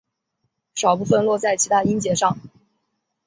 [0.73, 2.39] 少部分落在其它音节上。